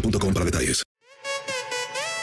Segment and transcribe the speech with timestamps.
[0.00, 0.82] boostmobile.com para detalles.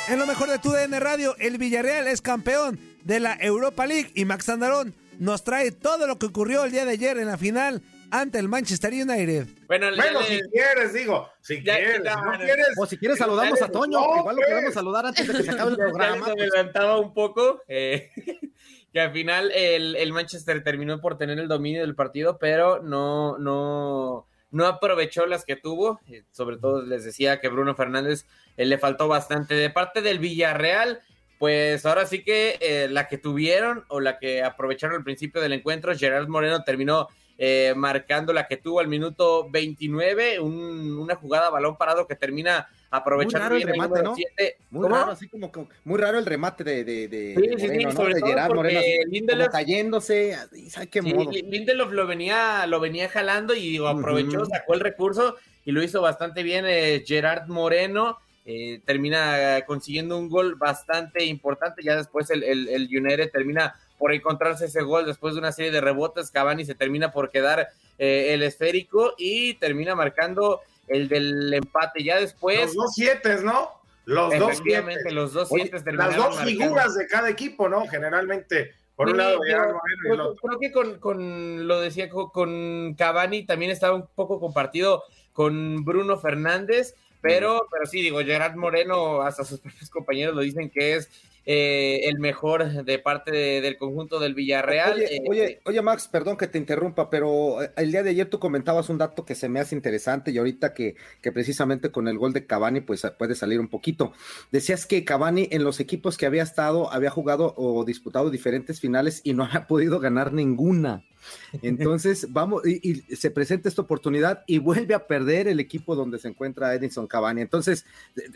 [0.09, 4.11] En lo mejor de tu DN Radio, el Villarreal es campeón de la Europa League
[4.15, 7.37] y Max Andarón nos trae todo lo que ocurrió el día de ayer en la
[7.37, 7.81] final
[8.11, 9.47] ante el Manchester United.
[9.67, 12.37] Bueno, Bueno, si quieres, digo, si Ya, quieres, ya, si no ya.
[12.39, 12.67] quieres.
[12.77, 14.49] O si quieres saludamos a Toño, No, igual lo pues.
[14.51, 16.25] podemos saludar antes de que se acabe el Ya- ya programa.
[16.25, 17.61] se adelantaba un poco.
[17.67, 18.09] eh,
[18.93, 23.37] que al final el, el Manchester terminó por tener el dominio del partido, pero no,
[23.39, 25.99] no, no aprovechó las que tuvo.
[26.09, 28.25] eh, Sobre todo les decía que Bruno Fernández
[28.55, 29.55] eh, le faltó bastante.
[29.55, 31.01] De parte del Villarreal,
[31.39, 35.53] pues ahora sí que eh, la que tuvieron o la que aprovecharon al principio del
[35.53, 41.49] encuentro, Gerard Moreno terminó eh, marcando la que tuvo al minuto 29, un- una jugada
[41.49, 44.15] balón parado que termina aprovechando raro el remate, ¿no?
[44.15, 44.57] siete.
[44.69, 44.95] Muy ¿Cómo?
[44.95, 49.51] raro, así como, como- muy raro el remate de, de, de, Gerard Moreno, así Lindelof-
[49.51, 51.31] cayéndose, así, ¿sabe qué modo?
[51.31, 54.45] Lindelof lo venía, lo venía jalando y aprovechó, Ujú.
[54.45, 58.19] sacó el recurso y lo hizo bastante bien eh, Gerard Moreno.
[58.45, 61.81] eh, termina consiguiendo un gol bastante importante.
[61.81, 65.71] Ya después el, el, el United termina por encontrarse ese gol después de una serie
[65.71, 66.29] de rebotes.
[66.29, 72.03] Cavani se termina por quedar eh, el esférico y termina marcando el del empate.
[72.03, 73.69] Ya después, Los dos siete, ¿no?
[74.05, 75.11] Los dos siete.
[75.11, 76.49] los dos Oye, siete Las terminaron dos marcando.
[76.49, 77.87] figuras de cada equipo, ¿no?
[77.87, 80.47] Generalmente, por un lado, pero Gerard Moreno y el creo, otro.
[80.49, 85.83] creo que con, con- lo decía co- con Cavani también estaba un poco compartido con
[85.85, 90.95] Bruno Fernández, pero, pero sí, digo, Gerard Moreno, hasta sus propios compañeros lo dicen que
[90.95, 91.09] es
[91.45, 94.93] eh, el mejor de parte de- del conjunto del Villarreal.
[94.93, 98.29] Oye, Eh, oye, oye, Max, perdón que te interrumpa, pero eh, el día de ayer
[98.29, 102.07] tú comentabas un dato que se me hace interesante y ahorita que, que precisamente con
[102.07, 104.13] el gol de Cavani pues puede salir un poquito.
[104.51, 109.21] Decías que Cavani en los equipos que había estado había jugado o disputado diferentes finales
[109.23, 111.03] y no había podido ganar ninguna.
[111.61, 116.19] Entonces, vamos, y, y se presenta esta oportunidad y vuelve a perder el equipo donde
[116.19, 117.41] se encuentra Edinson Cavani.
[117.41, 117.85] Entonces,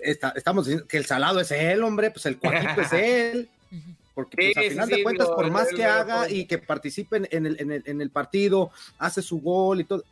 [0.04, 3.50] está- estamos diciendo que el salado es él, hombre, pues el cuajito es él.
[4.14, 7.28] Porque pues, Sí, al final sí, de cuentas, por más que haga y que participen
[7.32, 10.04] en el, en, el, en el partido, hace su gol y todo,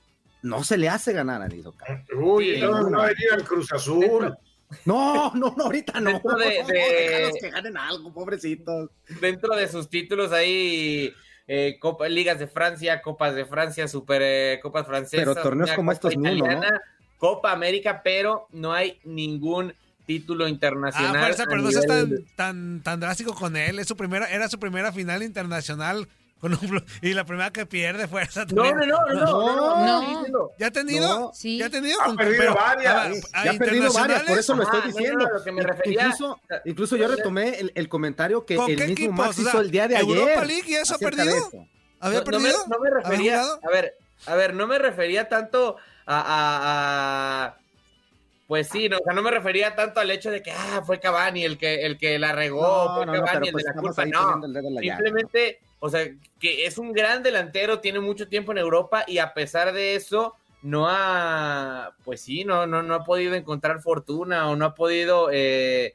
[0.44, 2.03] no se le hace ganar a Edinson Cavani.
[2.16, 4.36] Uy, Sí, a venir al Cruz Azul.
[4.84, 6.12] No, no, no, ahorita no.
[6.12, 8.89] Dentro de- de- Déjalos que ganen algo, pobrecitos.
[9.21, 11.13] dentro de sus títulos hay
[11.47, 15.25] eh, Copa, Ligas de Francia, Copas de Francia, Super eh, Copas Francesas.
[15.25, 16.09] Pero torneos una como Copa
[17.18, 19.74] Copa América, pero no hay ningún
[20.06, 21.19] título Ah, internacional.
[21.19, 23.80] fuerza, a pero no seas tan, tan, tan drástico con él.
[23.80, 26.07] Es su primera, era su primera final internacional
[27.01, 28.45] y la primera que pierde fuerza.
[28.45, 28.89] No, también.
[28.89, 29.55] no, no, no,
[29.85, 31.07] no, no, ¿Ya ha tenido?
[31.19, 31.31] No.
[31.33, 31.57] Sí.
[31.57, 31.99] ¿Ya ha tenido?
[32.01, 32.93] Ha perdido varias.
[33.33, 35.29] a- a Ya ha perdido varias, por eso lo estoy Ajá, no, no, diciendo.
[35.85, 39.11] incluso, incluso yo retomé el, el comentario que ¿Con el mismo?
[39.13, 40.17] Max O sea, hizo el día de ayer.
[40.17, 41.33] ¿Europa League y eso ha perdido?
[41.99, 42.65] ¿Había no, no me, perdido?
[42.67, 43.97] no me ¿Había refería, a ver,
[44.27, 47.57] a ver, no me refería tanto a, a- a-
[48.47, 50.99] Pues sí, no, o sea, no me refería tanto al hecho de que ah, fue
[50.99, 53.69] Cavani el que, el que la regó, No, fue no, no, Cavani el pues de
[53.69, 54.41] la estamos culpa, ahí no.
[54.81, 56.05] Simplemente, o sea,
[56.39, 60.33] que es un gran delantero, tiene mucho tiempo en Europa y a pesar de eso,
[60.61, 65.29] no ha, pues sí, no, no, no ha podido encontrar fortuna o no ha podido,
[65.31, 65.93] eh,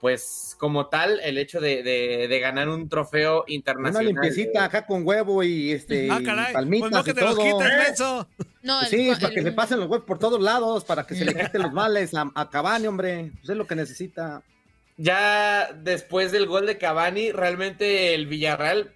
[0.00, 4.06] pues como tal, el hecho de, de- de ganar un trofeo Una internacional.
[4.06, 6.52] limpiecita acá con huevo y este Ah, y caray.
[6.52, 7.44] palmitas Pues no que y te los todo.
[7.44, 8.28] quites, menso.
[8.62, 11.06] No, Pues el- sí, para el- que se pasen los huevos por todos lados, para
[11.06, 13.30] que se le quiten los males a, a Cavani, hombre.
[13.40, 14.42] Pues es lo que necesita.
[14.96, 18.92] ya después del gol de Cavani, realmente el Villarreal,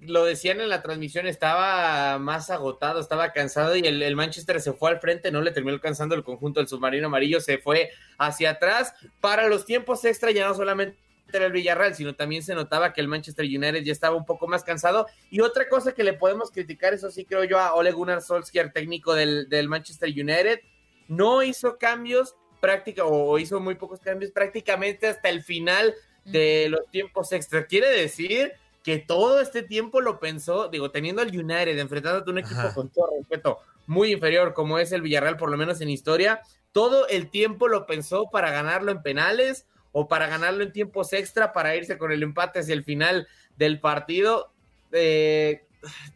[0.00, 4.72] lo decían en la transmisión, estaba más agotado, estaba cansado y el, el Manchester se
[4.72, 8.50] fue al frente, no le terminó alcanzando el conjunto del submarino amarillo, se fue hacia
[8.50, 8.94] atrás.
[9.20, 10.98] Para los tiempos extra ya no solamente
[11.32, 14.48] era el Villarreal, sino también se notaba que el Manchester United ya estaba un poco
[14.48, 15.06] más cansado.
[15.30, 18.72] Y otra cosa que le podemos criticar, eso sí creo yo, a Ole Gunnar Solskjaer,
[18.72, 20.60] técnico del, del Manchester United,
[21.08, 25.94] no hizo cambios práctica o hizo muy pocos cambios prácticamente hasta el final
[26.24, 27.66] de los tiempos extra.
[27.66, 28.52] Quiere decir
[28.82, 32.74] que todo este tiempo lo pensó, digo, teniendo al United, enfrentándote a un equipo Ajá.
[32.74, 36.40] con todo respeto muy inferior como es el Villarreal, por lo menos en historia,
[36.72, 41.52] todo el tiempo lo pensó para ganarlo en penales o para ganarlo en tiempos extra,
[41.52, 44.52] para irse con el empate hacia el final del partido.
[44.92, 45.64] Eh,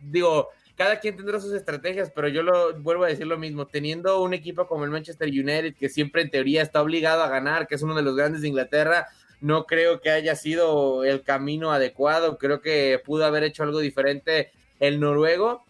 [0.01, 4.23] digo, cada quien tendrá sus estrategias, pero yo lo vuelvo a decir lo mismo, teniendo
[4.23, 7.75] un equipo como el Manchester United, que siempre en teoría está obligado a ganar, que
[7.75, 9.09] es uno de los grandes de Inglaterra,
[9.41, 14.51] no creo que haya sido el camino adecuado, creo que pudo haber hecho algo diferente
[14.81, 15.65] el noruego,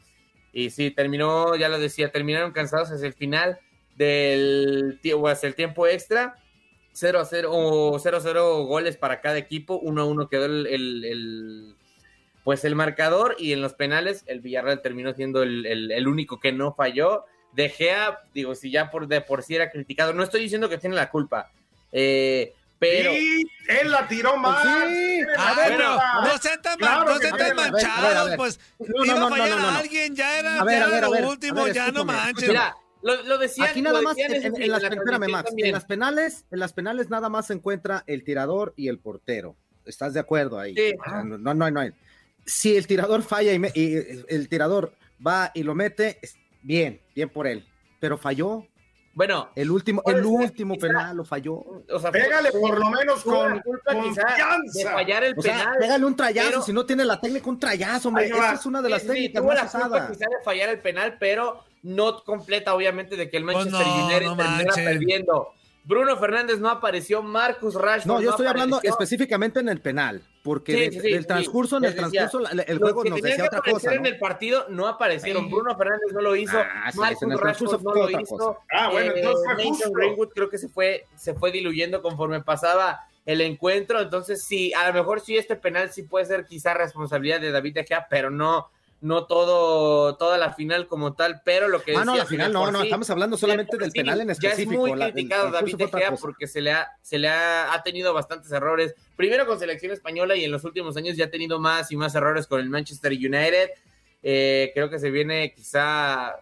[0.52, 3.58] y sí, terminó, ya lo decía, terminaron cansados hacia el final
[3.96, 6.36] del tiempo, hacia el tiempo extra,
[6.94, 10.44] 0 a 0 o 0 a 0 goles para cada equipo, 1 a 1 quedó
[10.44, 11.74] el,
[12.44, 13.34] pues el marcador.
[13.38, 17.24] Y en los penales el Villarreal terminó siendo el, único que no falló.
[17.52, 20.78] De Gea, digo, si ya por de por sí era criticado, no estoy diciendo que
[20.78, 21.52] tiene la culpa,
[21.92, 22.52] eh,
[22.90, 24.62] pero Sí, él la tiró mal.
[24.88, 25.20] sí.
[25.36, 28.36] A ver, pero no sean tan, Claro no sean tan manchados, ver.
[28.36, 29.78] pues No, iba no, a no, fallar no, no, a no.
[29.78, 31.90] alguien, ya era, A ver, ya a ver, era a ver, lo último, ver, ya
[31.90, 32.48] no manches.
[32.48, 35.66] mira, lo, lo decían, Aquí lo nada más, en, en- en las, la espérame también.
[35.68, 39.56] en las penales, en las penales nada más se encuentra el tirador y el portero.
[39.84, 40.74] ¿Estás de acuerdo ahí?
[40.74, 40.94] Sí.
[40.98, 41.82] O sea, no, no, no, no.
[42.46, 43.94] Si el tirador falla y, me- y
[44.28, 44.94] el tirador
[45.26, 46.18] va y lo mete,
[46.62, 47.66] bien, bien por él.
[48.00, 48.66] Pero falló.
[49.14, 50.86] Bueno, El último, el ser, último quizá.
[50.88, 51.54] penal lo falló.
[51.54, 54.12] o sea, Pégale fue- por lo menos con culpa de
[54.84, 55.76] fallar el O sea, penal.
[55.78, 58.26] pégale un trayazo, pero- si no tiene la técnica, un trayazo, hombre.
[58.26, 60.68] Esa es una de las Sí, sí, técnicas tuvo más la culpa quizá de fallar
[60.70, 65.48] el penal, pero no completa, obviamente, de que el Pues Manchester no, United no perdiendo.
[65.86, 68.90] Bruno Fernández no apareció, Marcus Rashford No, yo estoy hablando apareció.
[68.92, 71.26] específicamente en el penal, porque Sí, de- sí, sí, del sí.
[71.28, 73.96] transcurso, en el transcurso, la- el juego que nos decía que otra cosa, ¿no?
[73.96, 75.44] en el partido no aparecieron.
[75.44, 75.50] Sí.
[75.50, 76.56] Bruno Fernández no lo hizo.
[76.58, 78.36] Ah, sí, Marcus en el transcurso Rashford no lo hizo.
[78.38, 78.58] cosa.
[78.72, 79.92] Ah, bueno, Eh, entonces fue Mason justo.
[79.92, 84.00] Greenwood creo que se fue, se fue diluyendo conforme pasaba el encuentro.
[84.00, 87.74] Entonces, sí, a lo mejor sí este penal sí puede ser quizá responsabilidad de David
[87.74, 88.70] De Gea, pero no,
[89.04, 91.42] no todo, toda la final como tal.
[91.44, 94.20] Pero lo que Ah, no, la final no, no, sí- estamos hablando solamente del penal
[94.22, 94.80] en Ya es específico.
[94.80, 98.14] muy la- criticado David De Gea porque se le ha, se le ha, ha tenido
[98.14, 98.94] bastantes errores.
[99.14, 102.14] Primero con selección española y en los últimos años ya ha tenido más y más
[102.14, 103.70] errores con el Manchester United.
[104.22, 106.34] Eh, creo que se viene quizá,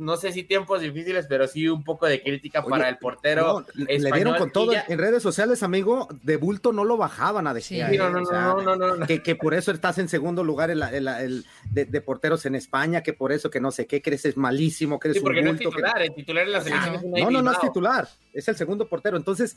[0.00, 3.60] no sé si tiempos difíciles, pero sí un poco de crítica Oye, para el portero.
[3.60, 6.08] No, le- le español dieron con todo ya- en redes sociales, amigo.
[6.22, 7.78] De bulto no lo bajaban a De Sí.
[7.96, 9.06] No, no, O no, sea, no, no, no, no.
[9.06, 12.00] Que, que por eso estás en segundo lugar en la, en la- el- de, de
[12.00, 15.18] porteros en España, que por eso que no sé qué, que eres malísimo, que eres
[15.18, 15.70] Sí, porque un no es bulto.
[15.70, 18.56] que- titular, el titular en la selección es No, no, no es titular, es el
[18.56, 19.16] segundo portero.
[19.16, 19.56] Entonces,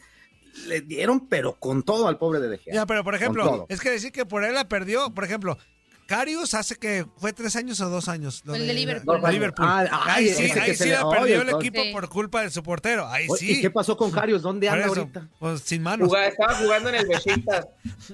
[0.67, 2.73] le dieron, pero con todo al pobre de De Gea.
[2.75, 5.57] Ya, pero por ejemplo, es que decir que por él la perdió, por ejemplo,
[6.07, 8.41] Carius hace que fue tres años o dos años.
[8.45, 9.21] lo El de Liverpool.
[9.31, 9.65] Liverpool.
[9.67, 11.91] Ah, ahí sí, que ahí sí la oye, perdió el con- equipo Sí.
[11.91, 13.07] por culpa de su portero.
[13.07, 13.51] Ahí Oye, sí.
[13.59, 14.41] ¿Y qué pasó con Carius?
[14.41, 15.27] ¿Dónde anda eso, ahorita?
[15.39, 16.07] pues sin manos.
[16.07, 17.67] Jugaba- estaba jugando en el Besiktas.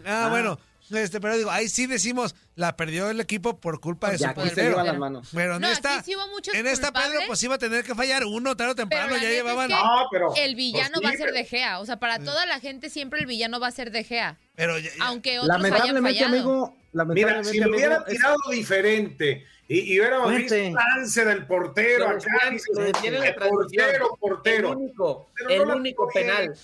[0.05, 0.29] Ah, Ah.
[0.29, 0.59] bueno.
[0.91, 4.41] Este, pero digo, ahí sí decimos, la perdió el equipo por culpa de Ya su
[4.41, 4.69] se portero.
[4.69, 5.29] lleva las manos.
[5.33, 6.13] Pero en No, esta, sí
[6.53, 9.07] en esta Pedro, pues iba a tener que fallar uno tarde o temprano.
[9.09, 9.67] Pero Ya es llevaban.
[9.67, 10.33] que No, pero.
[10.35, 11.79] El villano pues va a ser pero- De Gea.
[11.79, 14.37] O sea, para toda la gente siempre el villano va a ser De Gea.
[14.55, 16.35] Pero ya- ya- Aunque otros hayan Lamentablemente, fallado.
[16.35, 21.23] amigo, Mira, lamentablemente, si lo amigo, hubiera es- tirado diferente y, y hubiéramos visto lance
[21.25, 24.69] del portero Lo acá, decían en la "Eh, portero, portero.
[24.71, 26.55] El único, Pero el no único penal.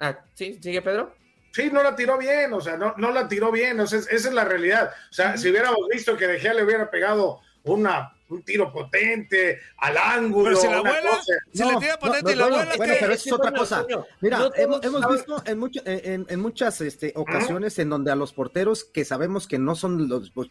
[0.00, 0.58] Ah, ¿sí?
[0.62, 1.14] ¿Sigue Pedro?
[1.56, 4.14] Sí, no la tiró bien, o sea, no, no la tiró bien, o sea, esa
[4.14, 4.90] es la realidad.
[5.10, 9.58] O sea, si hubiéramos visto que De Gea le hubiera pegado una un tiro potente
[9.78, 10.44] al ángulo.
[10.46, 11.32] Pero si la abuela, cosa.
[11.52, 12.98] si le tira potente y la bueno, abuela, bueno, ¿qué?
[13.00, 13.86] pero eso es otra cosa.
[14.20, 18.32] Mira, hemos, hemos visto en, mucho- en, en muchas este, ocasiones en donde a los
[18.32, 20.50] porteros que sabemos que no son los, los,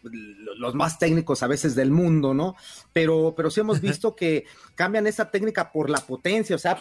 [0.58, 2.56] los más técnicos a veces del mundo, ¿no?
[2.92, 6.80] Pero, pero sí hemos visto que cambian esa técnica por la potencia, o sea,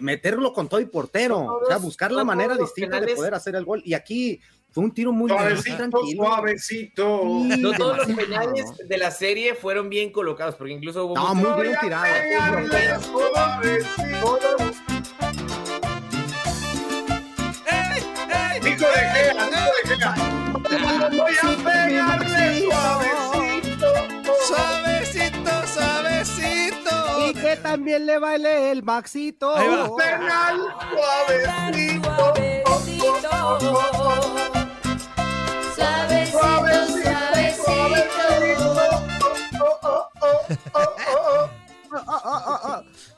[0.00, 3.64] meterlo con todo y portero, o sea, buscar la manera distinta de poder hacer el
[3.64, 3.82] gol.
[3.84, 4.40] Y aquí
[4.72, 6.24] fue un tiro muy, Suavecito, tranquilo.
[6.24, 7.20] suavecito.
[7.42, 11.34] Sí, No todos los penales de la serie fueron bien colocados, porque incluso hubo No,
[11.34, 12.04] muchos- muy bien tirado.
[18.62, 20.14] Nico de Gea, Nico de Gea.
[21.10, 23.86] Voy a pegarle suavecito.
[24.46, 26.94] Suavecito, suavecito.
[27.26, 29.56] Y que también le baile el Maxito.
[29.56, 29.96] Ahí va.
[29.96, 30.60] Penal
[30.90, 32.10] suavecito.
[32.64, 34.49] Suavecito,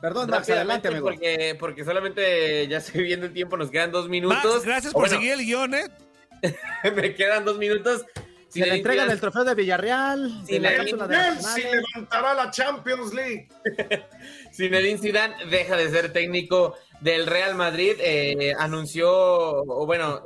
[0.03, 1.05] Perdón, Max, adelante, amigo.
[1.07, 4.45] porque, porque solamente ya estoy viendo el tiempo, nos quedan dos minutos.
[4.45, 5.85] Max, gracias por Bueno, seguir el guion, ¿eh?
[6.95, 8.05] Me quedan dos minutos.
[8.49, 13.49] Se le entregan el trofeo de Villarreal, cápsula de levantará la Champions League.
[14.53, 17.95] Zinedine Zidane deja de ser técnico del Real Madrid.
[18.01, 20.21] eh, anunció, o bueno,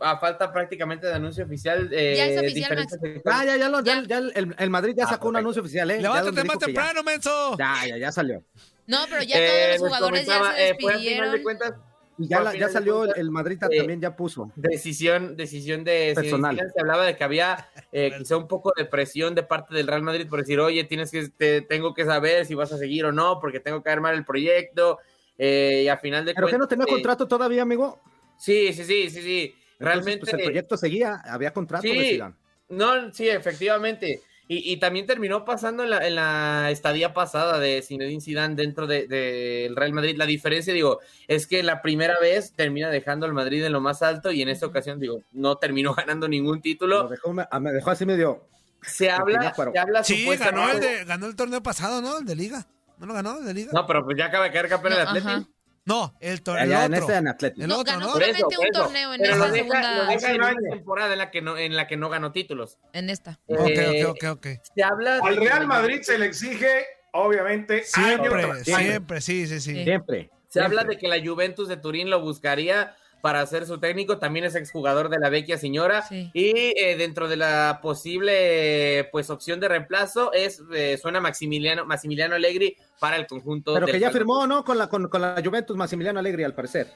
[0.00, 1.88] a falta prácticamente de anuncio oficial.
[1.92, 3.12] eh, Ya es oficial, diferentes Max.
[3.14, 4.06] sectores- Ah, ya, ya, lo- ya, Ya.
[4.08, 6.02] ya el, el Madrid ya Ah, sacó un anuncio oficial, ¿eh?
[6.02, 7.56] Levántate más temprano, menso.
[7.56, 8.42] Ya, ya, ya salió.
[8.86, 11.32] No, pero ya Eh, todos los les jugadores ya se eh, fue al final despidieron.
[11.32, 11.74] de cuentas
[12.18, 14.52] Y ya, la- ya salió el, el Madrid eh, también ya puso.
[14.54, 16.56] decisión, decisión de Personal.
[16.74, 20.02] Se hablaba de que había eh, quizá un poco de presión de parte del Real
[20.02, 23.12] Madrid por decir, oye, tienes que, te, tengo que saber si vas a seguir o
[23.12, 24.98] no, porque tengo que armar el proyecto.
[25.38, 27.98] eh, y al final de ¿Pero que no tenía eh, contrato todavía, amigo?
[28.36, 29.54] Sí, sí, sí, sí, sí.
[29.78, 30.20] Entonces, Realmente.
[30.20, 32.20] pues, el proyecto seguía, había contrato Sí.
[32.68, 34.20] No, sí, efectivamente.
[34.48, 38.86] Y, y también terminó pasando en la, en la estadía pasada de Zinedine Zidane dentro
[38.86, 39.16] del de,
[39.64, 40.16] del Real Madrid.
[40.16, 44.02] La diferencia, digo, es que la primera vez termina dejando al Madrid en lo más
[44.02, 47.08] alto y en esta ocasión, digo, no terminó ganando ningún Lo título.
[47.08, 48.44] dejó, me, me dejó así medio.
[48.82, 52.18] Se habla, se habla Sí, ganó el, supuestamente- de, ganó el torneo pasado, ¿no?
[52.18, 52.66] El de Liga.
[52.98, 53.70] ¿No lo ganó el de Liga?
[53.72, 55.51] No, pero pues ya acaba de caer campeón el No, Atlético.
[55.84, 56.62] No, el torneo.
[56.64, 57.06] Allá el en otro.
[57.08, 57.62] este en Atlético.
[57.62, 58.06] El No, otro, ganó ¿no?
[58.06, 58.82] Eso, solamente un eso.
[58.84, 61.42] torneo en Pero esa lo deja, segunda, lo deja en una temporada en la que
[61.42, 62.78] no, en la que no ganó títulos.
[62.92, 63.40] en esta.
[63.46, 64.46] Ok, Eh, ok, ok, ok.
[64.76, 69.74] Se habla Al Real Madrid se le exige, obviamente, año Siempre, siempre, sí, sí, sí.
[69.74, 69.84] Sí.
[69.84, 70.30] Siempre.
[70.48, 74.44] Se habla de que la Juventus de Turín lo buscaría para ser su técnico, también
[74.44, 76.30] es exjugador de la Vecchia Señora Sí.
[76.34, 82.34] y eh, dentro de la posible pues opción de reemplazo es eh, suena Maximiliano Maximiliano
[82.34, 84.64] Allegri para el conjunto Pero del que ya firmó, ¿no?
[84.64, 86.88] Con la, con, con la Juventus, Massimiliano Alegre, al parecer.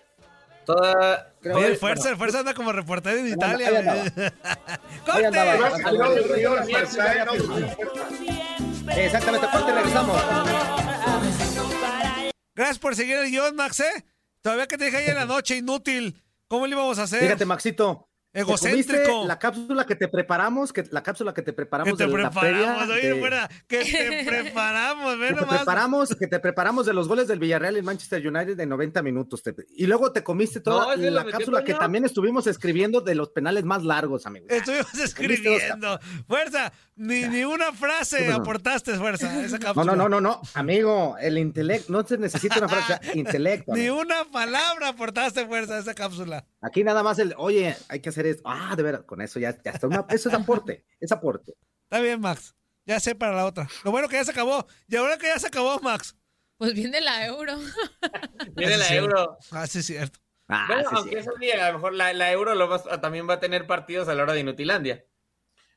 [0.67, 3.71] Toda- Creo Oye, fuerza, fuerza anda como reportero en Italia.
[8.97, 10.23] Exactamente, corte, regresamos.
[12.55, 14.05] Gracias por seguir el guion, Max, ¿eh?
[14.47, 16.23] Todavía que te dije ahí en la noche, inútil.
[16.47, 17.21] ¿Cómo le íbamos a hacer?
[17.21, 18.09] Fíjate, Maxito.
[18.41, 18.95] Egocéntrico.
[18.95, 22.11] comiste La cápsula que te preparamos, que, la cápsula que te Que preparamos te de
[22.19, 26.87] la preparamos, oye, de- fuera, que te preparamos, ve que te preparamos, que te preparamos
[26.87, 29.43] de los goles del Villarreal y Manchester United de 90 minutos.
[29.43, 33.31] te- y luego te comiste No, toda la cápsula que también estuvimos escribiendo de los
[33.31, 34.49] penales más largos, amigos.
[34.51, 35.99] Estuvimos escribiendo.
[36.27, 39.85] Fuerza, ni, ni una frase aportaste, fuerza, esa No, cápsula.
[39.85, 43.73] no, no, no, no, amigo, el intelecto, no se necesita una frase, intelecto.
[43.75, 44.01] Ni amigo.
[44.01, 46.45] una palabra aportaste, fuerza, a esa cápsula.
[46.61, 48.43] Aquí nada más el, oye, hay que hacer esto.
[48.47, 49.87] Ah, de veras, con eso ya, ya está.
[49.87, 51.55] una- eso es aporte, es aporte.
[51.85, 52.55] Está bien, Max.
[52.85, 53.69] Ya sé para la otra.
[53.85, 54.67] Lo bueno que ya se acabó.
[54.89, 56.15] Y ahora que ya se acabó, Max.
[56.59, 57.59] Pues viene la euro.
[58.57, 58.95] viene la.
[58.95, 59.39] Euro.
[59.51, 60.19] Ah, sí, es cierto.
[60.49, 61.17] Ah, Bueno, sí, aunque sí.
[61.19, 64.09] eso día, a lo mejor la, la Euro lo va- también va a tener partidos
[64.09, 65.05] a la hora de Inutilandia.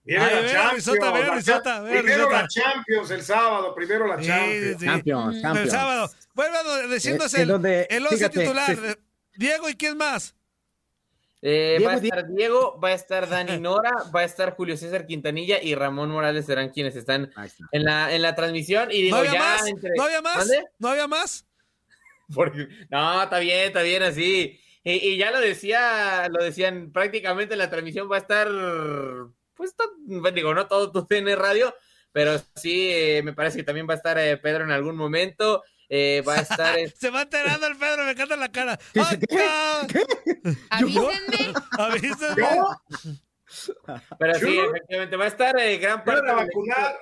[0.03, 0.74] Viene Ay, la ve Champions.
[0.75, 2.41] Risota, ve a la ve Primero Risota.
[2.44, 4.79] la Champions el sábado, primero la Sí, Champions.
[4.79, 4.86] sí.
[4.86, 5.72] Champions, El Champions.
[5.72, 6.12] sábado.
[6.36, 8.75] Vuelve a diciéndose Eh, el, donde, el once fíjate, titular.
[8.75, 9.00] se-
[9.36, 10.36] Diego, ¿y quién más?
[11.41, 14.75] Eh, Diego va a estar Diego, va a estar Dani Nora, va a estar Julio
[14.75, 17.31] César Quintanilla y Ramón Morales serán quienes están
[17.72, 18.91] en la, en la transmisión.
[18.91, 19.67] Y digo, ¿No había ya más?
[19.67, 20.50] entre- ¿No había más?
[20.79, 21.46] ¿No había más?
[22.36, 24.60] Porque- no, está bien, está bien así.
[24.84, 28.48] Y, y ya lo decía, lo decían prácticamente la transmisión va a estar,
[29.55, 31.74] pues to- digo, no todo tu TN Radio,
[32.12, 35.63] pero sí, eh, me parece que también va a estar eh, Pedro en algún momento.
[35.89, 36.75] Eh, va a estar.
[36.96, 38.79] Se va enterando el Pedro, me encanta la cara.
[38.93, 40.05] ¿qué?
[41.77, 42.38] Avísenme.
[44.19, 46.31] pero sí, efectivamente, va a estar eh, gran parte.
[46.31, 46.96] Vacunar.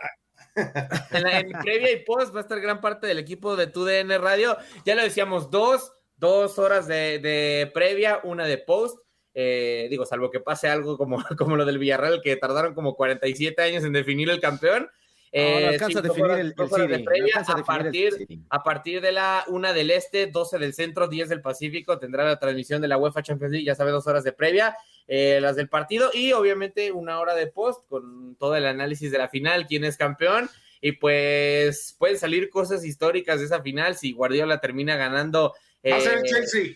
[1.12, 4.22] en la en previa y post va a estar gran parte del equipo de TUDN
[4.22, 4.58] Radio.
[4.86, 8.98] Ya lo decíamos, dos, dos horas de, de previa, una de post.
[9.40, 13.62] Eh, digo, salvo que pase algo como, como lo del Villarreal, que tardaron como 47
[13.62, 14.90] años en definir el campeón.
[15.32, 17.56] Eh, no alcanza a definir el- el dos horas de City, no previa, alcanza a
[17.56, 21.30] a, definir el partir, a partir de la una del este, 12 del centro, 10
[21.30, 24.32] del Pacífico, tendrá la transmisión de la UEFA Champions League, ya sabe, dos horas de
[24.32, 24.76] previa,
[25.08, 29.18] eh, las del partido y obviamente una hora de post con todo el análisis de
[29.18, 30.50] la final, quién es campeón.
[30.80, 35.56] Y pues pueden salir cosas históricas de esa final si Guardiola termina ganando.
[35.90, 36.76] Va a ser el eh, Chelsea.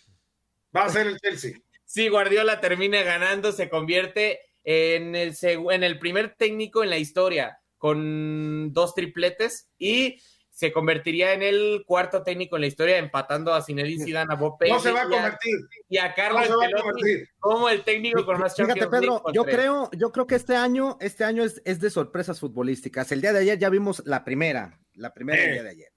[0.76, 1.54] Va a ser el Chelsea.
[1.86, 7.61] si Guardiola termina ganando, se convierte en el, en el primer técnico en la historia
[7.82, 10.22] con dos tripletes y
[10.52, 14.58] se convertiría en el cuarto técnico en la historia, empatando a Zinedine Zidane, a Bob
[14.70, 15.56] No se va a y a- convertir.
[15.90, 17.30] y a Carlos No se va a Ancelotti convertir.
[17.40, 20.98] como el técnico con más Fíjate, Champions Pedro, yo creo, yo creo que este año,
[21.02, 23.12] este año es, es de sorpresas futbolísticas.
[23.12, 25.52] El día de ayer ya vimos la primera, la primera Eh.
[25.54, 25.90] día de ayer.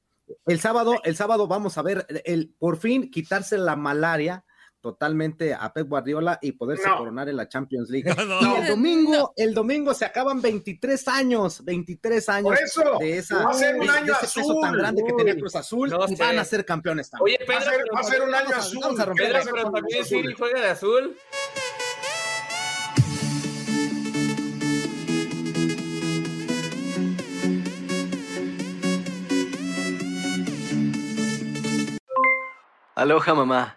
[0.47, 4.47] El sábado, el sábado vamos a ver el por fin quitarse la malaria
[4.85, 6.99] totalmente a Pep Guardiola y poderse No.
[6.99, 8.05] coronar en la Champions League.
[8.29, 8.41] No.
[8.59, 13.43] Y el domingo, el domingo se acaban 23 años, 23 años Por eso, de esa
[13.45, 14.61] va a ser un de- de año ese peso azul.
[14.61, 16.23] tan grande que tenía Cruz Azul No y sé.
[16.23, 17.39] van a ser campeones también.
[17.41, 18.79] Oye, Va a Pedro, ser, va a ser un año vamos a- azul.
[18.83, 20.23] vamos a romper ¿Qué va a Pedro, pero también Cruz Azul?
[20.23, 21.17] Siri juega de azul.
[32.97, 33.77] Aloha mamá,